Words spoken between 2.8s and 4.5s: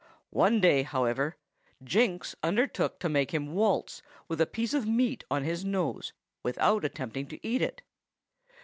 to make him waltz with a